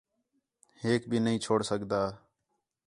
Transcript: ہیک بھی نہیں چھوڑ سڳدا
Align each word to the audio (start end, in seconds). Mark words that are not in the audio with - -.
ہیک 0.83 1.01
بھی 1.09 1.17
نہیں 1.25 1.39
چھوڑ 1.45 1.59
سڳدا 1.69 2.03